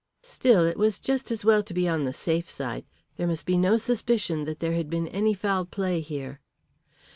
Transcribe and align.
Still, 0.23 0.65
it 0.65 0.79
was 0.79 0.97
just 0.97 1.29
as 1.29 1.45
well 1.45 1.61
to 1.61 1.75
be 1.75 1.87
on 1.87 2.05
the 2.05 2.11
safe 2.11 2.49
side. 2.49 2.85
There 3.17 3.27
must 3.27 3.45
be 3.45 3.55
no 3.55 3.77
suspicion 3.77 4.45
that 4.45 4.59
there 4.59 4.73
had 4.73 4.89
been 4.89 5.07
any 5.09 5.35
foul 5.35 5.63
play 5.63 5.99
here. 6.01 6.41